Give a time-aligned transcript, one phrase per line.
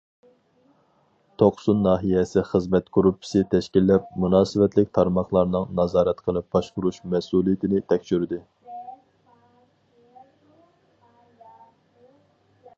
[1.41, 8.41] توقسۇن ناھىيەسى خىزمەت گۇرۇپپىسى تەشكىللەپ، مۇناسىۋەتلىك تارماقلارنىڭ نازارەت قىلىپ باشقۇرۇش مەسئۇلىيىتىنى تەكشۈردى.